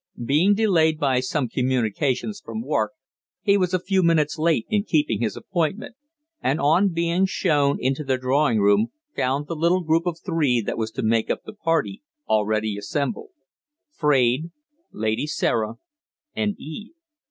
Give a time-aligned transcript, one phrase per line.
[0.25, 2.93] Being delayed by some communications from Wark,
[3.43, 5.95] he was a few minutes late in keeping his appointment,
[6.41, 10.75] and on being shown into the drawing room found the little group of three that
[10.79, 13.29] was to make up the party already assembled
[13.91, 14.49] Fraide,
[14.91, 15.75] Lady Sarah
[16.35, 16.93] and Eve.